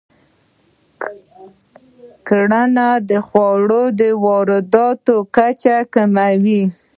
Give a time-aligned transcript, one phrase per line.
[2.27, 6.63] کرنه د خوړو د وارداتو کچه کموي.